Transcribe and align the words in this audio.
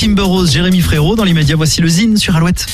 Kimber 0.00 0.22
Rose, 0.22 0.52
Jérémy 0.52 0.80
Frérot, 0.80 1.16
dans 1.16 1.24
l'immédiat, 1.24 1.56
voici 1.56 1.80
le 1.80 1.88
Zine 1.88 2.18
sur 2.18 2.36
Alouette. 2.36 2.66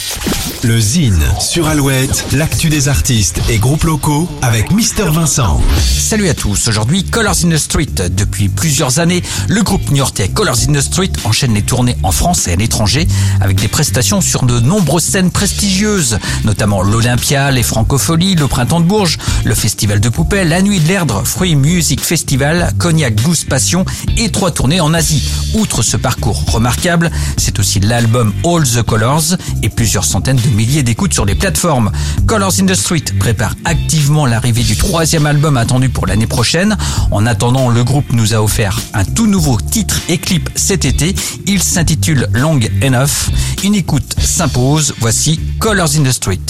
Le 0.63 0.79
Zine 0.79 1.23
sur 1.41 1.67
Alouette, 1.67 2.27
l'actu 2.33 2.69
des 2.69 2.89
artistes 2.89 3.41
et 3.49 3.57
groupes 3.57 3.85
locaux 3.85 4.29
avec 4.43 4.71
Mister 4.71 5.05
Vincent. 5.05 5.59
Salut 5.99 6.29
à 6.29 6.35
tous, 6.35 6.69
aujourd'hui 6.69 7.03
Colors 7.03 7.37
in 7.45 7.49
the 7.49 7.57
Street. 7.57 7.89
Depuis 8.11 8.51
plusieurs 8.51 8.99
années, 8.99 9.23
le 9.49 9.63
groupe 9.63 9.91
new-yorkais 9.91 10.29
Colors 10.29 10.59
in 10.69 10.75
the 10.75 10.83
Street 10.83 11.13
enchaîne 11.25 11.55
les 11.55 11.63
tournées 11.63 11.97
en 12.03 12.13
France 12.13 12.47
et 12.47 12.53
à 12.53 12.57
l'étranger 12.57 13.09
avec 13.41 13.59
des 13.59 13.69
prestations 13.69 14.21
sur 14.21 14.45
de 14.45 14.61
nombreuses 14.61 15.05
scènes 15.05 15.31
prestigieuses, 15.31 16.19
notamment 16.45 16.83
l'Olympia, 16.83 17.51
les 17.51 17.63
Francopholies, 17.63 18.35
le 18.35 18.49
Printemps 18.49 18.81
de 18.81 18.87
Bourges, 18.87 19.17
le 19.45 19.55
Festival 19.55 19.99
de 19.99 20.11
Poupées, 20.11 20.45
la 20.45 20.61
Nuit 20.61 20.81
de 20.81 20.89
l'Erdre, 20.89 21.23
Fruit 21.25 21.57
Music 21.57 22.03
Festival, 22.03 22.71
Cognac 22.77 23.15
Blues 23.17 23.45
Passion 23.45 23.87
et 24.19 24.31
trois 24.31 24.51
tournées 24.51 24.83
en 24.83 24.93
Asie. 24.93 25.23
Outre 25.55 25.83
ce 25.83 25.97
parcours 25.97 26.45
remarquable, 26.53 27.11
c'est 27.37 27.59
aussi 27.59 27.81
l'album 27.81 28.33
All 28.45 28.65
the 28.65 28.83
Colors 28.83 29.37
et 29.63 29.69
plusieurs 29.69 30.05
centaines 30.05 30.37
de 30.37 30.49
milliers 30.49 30.83
d'écoutes 30.83 31.15
sur 31.15 31.25
les 31.25 31.35
plateformes. 31.35 31.91
Colors 32.27 32.55
in 32.61 32.67
the 32.67 32.75
Street 32.75 33.05
prépare 33.19 33.55
activement 33.65 34.27
l'arrivée 34.27 34.63
du 34.63 34.77
troisième 34.77 35.27
album 35.27 35.57
attendu 35.57 35.89
pour 35.89 36.07
l'année 36.07 36.27
prochaine. 36.27 36.77
En 37.11 37.27
attendant, 37.27 37.69
le 37.69 37.85
groupe 37.85 38.13
nous 38.13 38.35
a 38.35 38.43
offert 38.43 38.81
un 38.93 39.05
tout 39.05 39.27
nouveau 39.27 39.59
titre 39.61 40.01
et 40.09 40.19
clip 40.19 40.51
cet 40.55 40.85
été. 40.85 41.15
Il 41.47 41.63
s'intitule 41.63 42.29
Long 42.33 42.61
Enough. 42.83 43.31
Une 43.63 43.75
écoute 43.75 44.15
s'impose. 44.19 44.95
Voici 45.01 45.41
Colors 45.59 45.97
in 45.97 46.03
the 46.05 46.13
Street. 46.13 46.41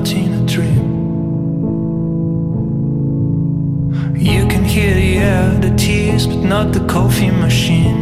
In 0.00 0.32
a 0.32 0.46
dream. 0.46 0.84
You 4.16 4.46
can 4.48 4.64
hear 4.64 4.94
the 4.94 5.18
air, 5.18 5.50
the 5.60 5.76
tears, 5.76 6.26
but 6.26 6.42
not 6.54 6.72
the 6.72 6.80
coffee 6.86 7.30
machine. 7.30 8.00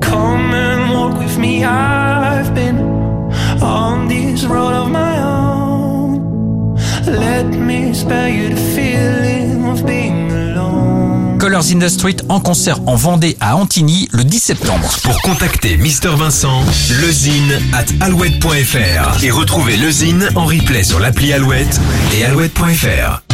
Come 0.00 0.52
and 0.52 0.92
walk 0.92 1.18
with 1.18 1.38
me, 1.38 1.64
I've 1.64 2.52
been 2.54 2.78
on 3.62 4.08
this 4.08 4.44
road 4.44 4.74
of 4.74 4.90
my 4.90 5.14
own. 5.22 6.74
Let 7.06 7.46
me 7.46 7.94
spare 7.94 8.28
you 8.28 8.48
the 8.48 8.56
alone. 8.56 8.97
Colors 11.48 11.72
in 11.72 11.78
the 11.78 11.88
Street 11.88 12.16
en 12.28 12.40
concert 12.40 12.78
en 12.86 12.94
Vendée 12.94 13.38
à 13.40 13.56
Antigny 13.56 14.06
le 14.12 14.22
10 14.22 14.38
septembre. 14.38 14.86
Pour 15.02 15.22
contacter 15.22 15.78
Mister 15.78 16.10
Vincent, 16.10 16.62
lezine 17.00 17.58
at 17.72 17.86
alouette.fr 18.04 19.24
et 19.24 19.30
retrouver 19.30 19.78
le 19.78 19.90
Zine 19.90 20.28
en 20.34 20.44
replay 20.44 20.82
sur 20.82 21.00
l'appli 21.00 21.32
Alouette 21.32 21.80
et 22.14 22.26
alouette.fr. 22.26 23.27